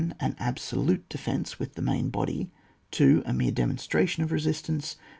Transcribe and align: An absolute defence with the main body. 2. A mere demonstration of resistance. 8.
An 0.19 0.35
absolute 0.39 1.07
defence 1.09 1.59
with 1.59 1.75
the 1.75 1.81
main 1.83 2.09
body. 2.09 2.49
2. 2.89 3.21
A 3.23 3.33
mere 3.33 3.51
demonstration 3.51 4.23
of 4.23 4.31
resistance. 4.31 4.95
8. 4.95 5.03